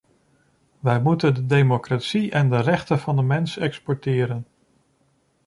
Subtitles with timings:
[0.79, 4.47] Wij moeten de democratie en de rechten van de mens exporteren.